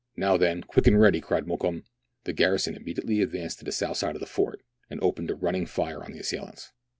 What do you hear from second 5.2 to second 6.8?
a running fire on the assailants.